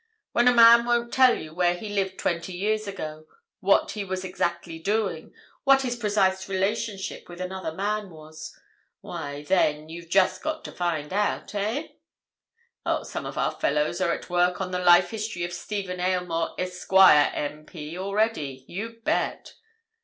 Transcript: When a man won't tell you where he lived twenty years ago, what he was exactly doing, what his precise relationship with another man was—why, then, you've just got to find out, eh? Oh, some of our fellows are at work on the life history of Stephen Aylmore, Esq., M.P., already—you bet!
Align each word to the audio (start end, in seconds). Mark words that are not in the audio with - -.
When 0.31 0.47
a 0.47 0.51
man 0.51 0.85
won't 0.85 1.13
tell 1.13 1.37
you 1.37 1.53
where 1.53 1.75
he 1.75 1.87
lived 1.89 2.17
twenty 2.17 2.53
years 2.53 2.87
ago, 2.87 3.27
what 3.59 3.91
he 3.91 4.03
was 4.03 4.23
exactly 4.23 4.79
doing, 4.79 5.31
what 5.63 5.83
his 5.83 5.95
precise 5.95 6.49
relationship 6.49 7.29
with 7.29 7.39
another 7.39 7.71
man 7.71 8.09
was—why, 8.09 9.43
then, 9.43 9.89
you've 9.89 10.09
just 10.09 10.41
got 10.41 10.65
to 10.65 10.71
find 10.71 11.13
out, 11.13 11.53
eh? 11.53 11.89
Oh, 12.83 13.03
some 13.03 13.27
of 13.27 13.37
our 13.37 13.51
fellows 13.51 14.01
are 14.01 14.11
at 14.11 14.27
work 14.27 14.59
on 14.59 14.71
the 14.71 14.79
life 14.79 15.11
history 15.11 15.43
of 15.43 15.53
Stephen 15.53 15.99
Aylmore, 15.99 16.55
Esq., 16.57 16.91
M.P., 16.91 17.95
already—you 17.95 19.01
bet! 19.03 19.53